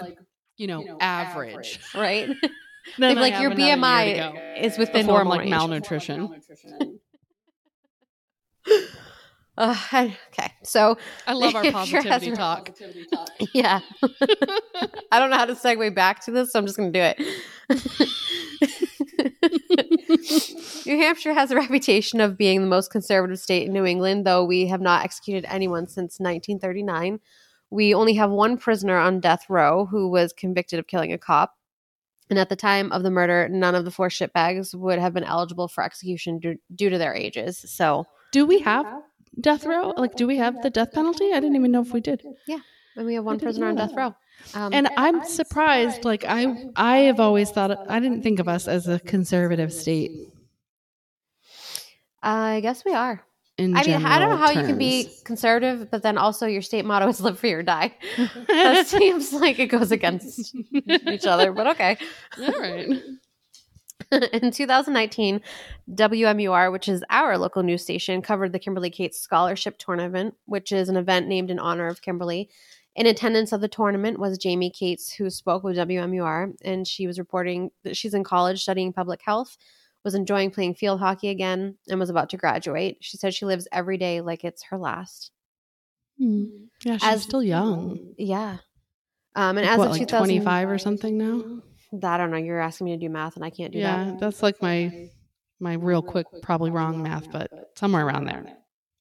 [0.58, 1.80] you know, average.
[1.95, 2.28] right?
[2.97, 6.34] They'd be like your another year to BMI is within I'm normal like malnutrition.
[9.60, 12.72] Uh, I- okay, so I love our Sure has positivity talk.
[13.54, 13.82] yeah,
[15.12, 17.19] I don't know how to segue back to this, so I'm just gonna do it.
[20.86, 24.45] New Hampshire has a reputation of being the most conservative state in New England, though
[24.45, 27.19] we have not executed anyone since 1939.
[27.69, 31.56] We only have one prisoner on death row who was convicted of killing a cop.
[32.30, 35.24] And at the time of the murder, none of the four shitbags would have been
[35.24, 37.58] eligible for execution due, due to their ages.
[37.67, 38.86] So, Do we have
[39.39, 39.94] death row?
[39.98, 41.32] Like, do we have the death penalty?
[41.32, 42.24] I didn't even know if we did.
[42.48, 42.60] Yeah,
[42.96, 44.15] and we have one prisoner on death row.
[44.54, 46.06] Um, And I'm surprised.
[46.06, 50.12] Like, I I have always thought I didn't think of us as a conservative state.
[52.22, 53.24] I guess we are.
[53.60, 56.62] I mean, I don't know how general you can be conservative, but then also your
[56.62, 57.94] state motto is live free or die.
[58.48, 61.98] that seems like it goes against each other, but okay.
[62.42, 62.88] All right.
[64.34, 65.41] In 2019,
[65.91, 70.89] WMUR, which is our local news station, covered the Kimberly Cates Scholarship Tournament, which is
[70.89, 72.50] an event named in honor of Kimberly.
[72.95, 77.20] In attendance of the tournament was Jaimie Cates, who spoke with WMUR, and she was
[77.20, 79.57] reporting that she's in college studying public health,
[80.03, 82.97] was enjoying playing field hockey again, and was about to graduate.
[83.01, 85.32] She said she lives every day like it's her last.
[86.18, 86.45] Hmm.
[86.84, 88.16] Yeah, she's As- still young.
[88.18, 88.57] Yeah.
[89.36, 91.62] Um, and Like, as what, of like 2000 25 or something now?
[91.92, 92.38] I don't know.
[92.38, 94.08] You're asking me to do math, and I can't do Yeah, that.
[94.14, 95.10] Yeah, that's like my
[95.60, 98.46] my real quick, probably wrong math, but somewhere around there,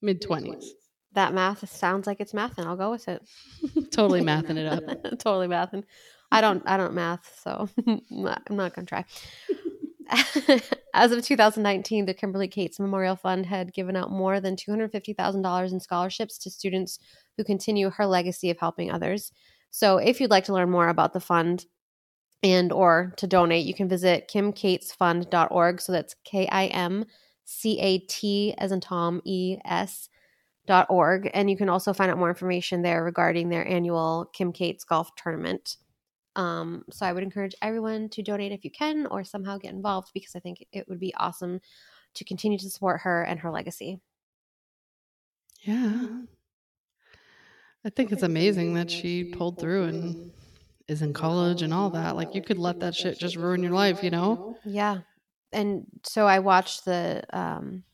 [0.02, 0.64] mid 20s.
[1.12, 3.22] That math sounds like it's math, and I'll go with it.
[3.90, 4.84] totally mathing it up.
[5.18, 5.84] totally mathing.
[6.30, 6.62] I don't.
[6.66, 9.04] I don't math, so I'm not, I'm not gonna try.
[10.94, 15.80] As of 2019, the Kimberly Cates Memorial Fund had given out more than $250,000 in
[15.80, 16.98] scholarships to students
[17.36, 19.30] who continue her legacy of helping others.
[19.70, 21.66] So, if you'd like to learn more about the fund
[22.42, 25.80] and or to donate, you can visit kimcatesfund.org.
[25.80, 27.04] So that's K I M
[27.44, 30.08] C A T as in Tom E S
[30.66, 34.52] dot org, and you can also find out more information there regarding their annual Kim
[34.52, 35.78] Cates Golf Tournament.
[36.36, 40.10] Um, so I would encourage everyone to donate if you can, or somehow get involved
[40.12, 41.60] because I think it would be awesome
[42.14, 44.00] to continue to support her and her legacy.
[45.62, 46.20] Yeah.
[47.84, 50.32] I think it's amazing that she pulled through and
[50.88, 52.16] is in college and all that.
[52.16, 54.56] Like, you could let that shit just ruin your life, you know?
[54.64, 54.98] Yeah,
[55.52, 57.84] and so I watched the um,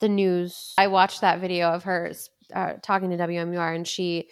[0.00, 0.74] the news.
[0.78, 2.12] I watched that video of her
[2.54, 4.28] uh, talking to WMUR, and she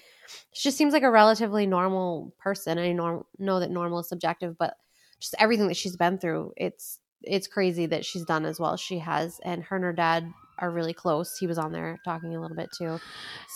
[0.52, 2.78] she just seems like a relatively normal person.
[2.78, 4.74] I norm- know that normal is subjective, but
[5.20, 8.80] just everything that she's been through, it's it's crazy that she's done as well as
[8.80, 9.40] she has.
[9.44, 10.26] And her and her dad
[10.58, 11.36] are really close.
[11.38, 12.98] He was on there talking a little bit too.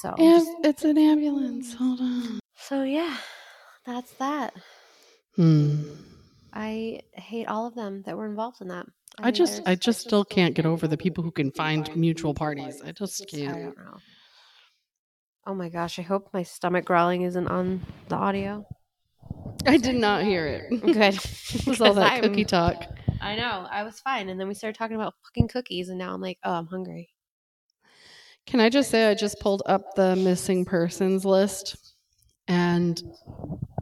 [0.01, 1.75] So Yeah, just- it's an ambulance.
[1.75, 2.41] Hold on.
[2.57, 3.17] so yeah,
[3.87, 4.55] that's that.
[5.37, 5.83] Hmm.
[6.53, 8.87] I hate all of them that were involved in that.
[9.19, 12.35] I think just, I just still can't get over the people who can find mutual
[12.35, 12.83] parties.
[12.85, 13.55] I just I can't.
[13.55, 13.99] don't know.
[15.47, 15.99] Oh my gosh!
[15.99, 18.67] I hope my stomach growling isn't on the audio.
[19.65, 20.81] I did not hear it.
[20.81, 20.99] Good.
[21.55, 22.85] it was all that I'm- cookie talk.
[23.21, 23.67] I know.
[23.71, 26.39] I was fine, and then we started talking about fucking cookies, and now I'm like,
[26.45, 27.09] oh, I'm hungry.
[28.47, 31.95] Can I just say I just pulled up the missing persons list
[32.49, 33.03] and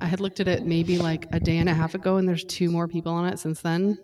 [0.01, 2.45] I had looked at it maybe like a day and a half ago and there's
[2.45, 3.99] two more people on it since then.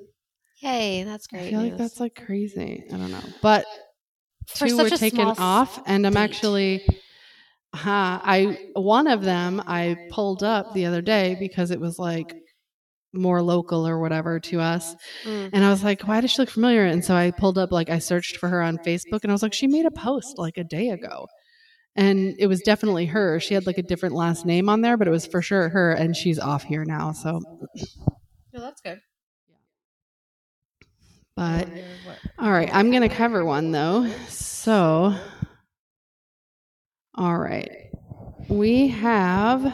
[0.59, 1.05] Yay!
[1.05, 1.47] That's great.
[1.47, 2.85] I feel like that's like crazy.
[2.93, 3.23] I don't know.
[3.41, 3.65] But
[4.47, 6.23] For two were taken off and I'm state.
[6.23, 6.87] actually
[7.75, 12.35] huh, I one of them I pulled up the other day because it was like
[13.13, 14.95] more local or whatever to us.
[15.25, 15.51] Mm.
[15.53, 16.85] And I was like, why does she look familiar?
[16.85, 19.43] And so I pulled up, like, I searched for her on Facebook and I was
[19.43, 21.27] like, she made a post like a day ago.
[21.97, 23.41] And it was definitely her.
[23.41, 25.93] She had like a different last name on there, but it was for sure her.
[25.93, 27.13] And she's off here now.
[27.13, 27.41] So,
[28.53, 29.01] No, that's good.
[31.37, 31.69] but
[32.39, 34.09] all right, I'm going to cover one though.
[34.29, 35.15] So,
[37.15, 37.71] all right.
[38.49, 39.73] We have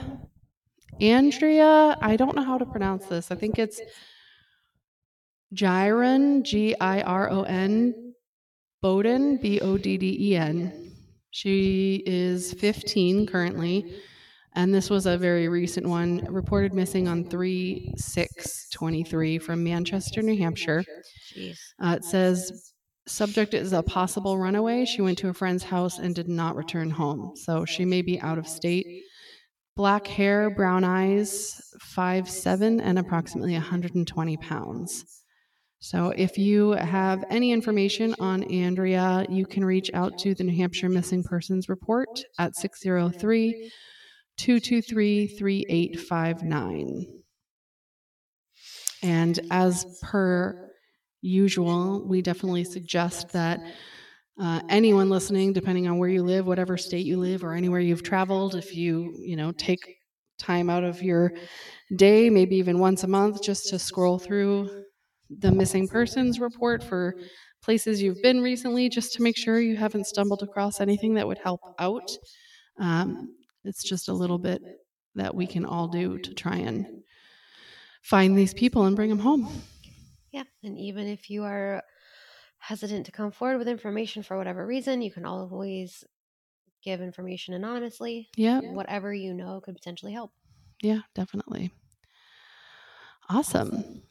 [1.00, 1.96] Andrea.
[2.00, 3.30] I don't know how to pronounce this.
[3.30, 3.80] I think it's
[5.54, 8.14] Gyron, G I R O N,
[8.82, 10.85] Bowden, B O D D E N.
[11.36, 14.00] She is 15 currently,
[14.54, 20.22] and this was a very recent one, reported missing on 3 6 23 from Manchester,
[20.22, 20.82] New Hampshire.
[21.78, 22.72] Uh, it says
[23.06, 24.86] subject is a possible runaway.
[24.86, 28.18] She went to a friend's house and did not return home, so she may be
[28.18, 28.86] out of state.
[29.76, 35.22] Black hair, brown eyes, five seven, and approximately 120 pounds.
[35.78, 40.56] So, if you have any information on Andrea, you can reach out to the New
[40.56, 42.08] Hampshire Missing Persons Report
[42.38, 43.70] at 603
[44.38, 47.06] 223 3859.
[49.02, 50.70] And as per
[51.20, 53.60] usual, we definitely suggest that
[54.40, 58.02] uh, anyone listening, depending on where you live, whatever state you live, or anywhere you've
[58.02, 59.96] traveled, if you you know take
[60.38, 61.32] time out of your
[61.94, 64.84] day, maybe even once a month, just to scroll through
[65.30, 67.14] the missing persons report for
[67.62, 71.38] places you've been recently, just to make sure you haven't stumbled across anything that would
[71.38, 72.18] help out.
[72.78, 74.62] Um, it's just a little bit
[75.14, 76.86] that we can all do to try and
[78.02, 79.48] find these people and bring them home.
[80.32, 81.82] Yeah, and even if you are
[82.58, 86.04] hesitant to come forward with information for whatever reason, you can always
[86.82, 88.28] give information anonymously.
[88.36, 90.32] Yeah, Whatever you know could potentially help.
[90.82, 91.70] yeah, definitely.
[93.28, 94.02] Awesome.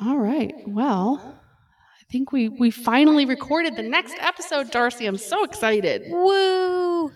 [0.00, 0.54] All right.
[0.66, 5.06] Well, I think we we finally recorded the next episode, Darcy.
[5.06, 6.02] I'm so excited.
[6.10, 7.06] Woo!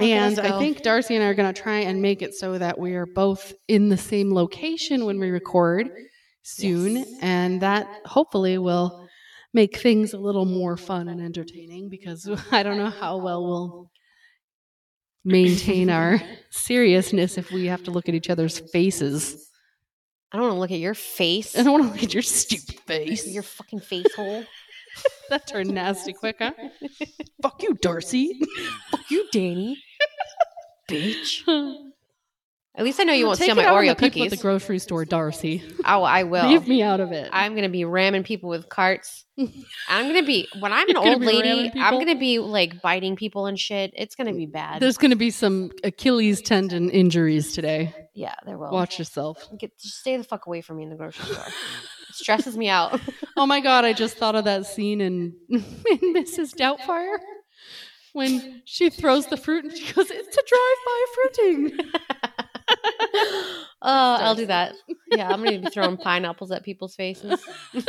[0.00, 2.56] Okay, And I think Darcy and I are going to try and make it so
[2.56, 5.90] that we are both in the same location when we record
[6.42, 6.96] soon.
[6.96, 7.08] Yes.
[7.20, 9.06] And that hopefully will
[9.52, 13.90] make things a little more fun and entertaining because I don't know how well we'll
[15.22, 19.49] maintain our seriousness if we have to look at each other's faces.
[20.32, 21.56] I don't want to look at your face.
[21.58, 23.26] I don't want to look at your stupid face.
[23.26, 24.44] Your fucking face hole.
[25.30, 26.52] that turned nasty quick, huh?
[27.42, 28.40] Fuck you, Darcy.
[28.90, 29.82] Fuck you, Danny.
[30.88, 31.89] Bitch.
[32.80, 35.62] At least I know you won't steal my Oreo people at the grocery store, Darcy.
[35.84, 36.48] oh, I will.
[36.48, 37.28] Leave me out of it.
[37.30, 39.26] I'm gonna be ramming people with carts.
[39.38, 41.70] I'm gonna be when I'm an gonna old lady.
[41.78, 43.92] I'm gonna be like biting people and shit.
[43.94, 44.80] It's gonna be bad.
[44.80, 47.94] There's going to be some Achilles tendon injuries today.
[48.14, 48.70] yeah, there will.
[48.70, 49.46] Watch yourself.
[49.58, 51.44] Get just stay the fuck away from me in the grocery store.
[51.48, 52.98] it stresses me out.
[53.36, 55.60] Oh my god, I just thought of that scene in, in
[56.14, 56.54] Mrs.
[56.54, 57.16] Doubtfire
[58.12, 61.90] when she throws the fruit and she goes, "It's a drive-by fruiting."
[63.82, 64.74] Oh, I'll do that.
[65.12, 67.44] Yeah, I'm gonna be throwing pineapples at people's faces.
[67.74, 67.84] you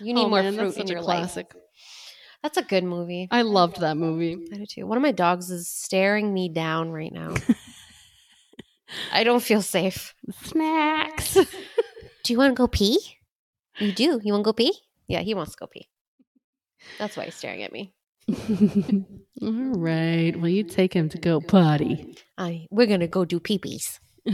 [0.00, 1.38] need oh more man, fruit in your a life.
[2.42, 3.28] That's a good movie.
[3.30, 4.36] I loved that movie.
[4.52, 4.84] I do too.
[4.84, 7.34] One of my dogs is staring me down right now.
[9.12, 10.12] I don't feel safe.
[10.42, 11.34] Snacks.
[12.24, 12.98] Do you want to go pee?
[13.78, 14.20] You do.
[14.24, 14.76] You want to go pee?
[15.06, 15.88] Yeah, he wants to go pee.
[16.98, 17.94] That's why he's staring at me.
[19.42, 20.34] All right.
[20.34, 22.16] Well, you take him to go potty.
[22.38, 23.98] I, we're going to go do peepees.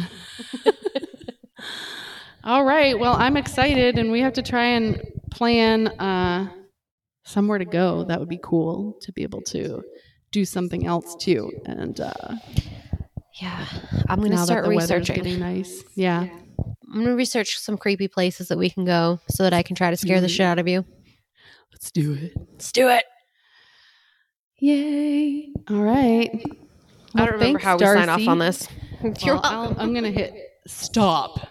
[2.44, 2.98] All right.
[2.98, 5.00] Well, I'm excited, and we have to try and
[5.30, 6.50] plan uh,
[7.24, 8.04] somewhere to go.
[8.04, 9.82] That would be cool to be able to
[10.30, 11.50] do something else too.
[11.66, 12.34] And uh,
[13.40, 13.66] yeah,
[14.08, 15.40] I'm going to start researching.
[15.40, 15.82] Nice.
[15.94, 16.28] Yeah.
[16.92, 19.74] I'm going to research some creepy places that we can go so that I can
[19.74, 20.22] try to scare mm-hmm.
[20.22, 20.84] the shit out of you.
[21.72, 22.32] Let's do it.
[22.50, 23.04] Let's do it.
[24.62, 25.48] Yay.
[25.70, 26.30] All right.
[26.32, 26.54] Well,
[27.16, 28.00] I don't remember thanks, how we Darcy.
[28.00, 28.68] sign off on this.
[29.26, 30.32] Well, I'm going to hit
[30.68, 31.48] stop.